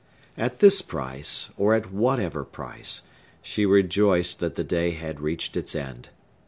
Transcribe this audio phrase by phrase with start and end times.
[0.35, 3.03] At this price, or at whatever price,
[3.43, 6.09] she rejoiced that the day had reached its end.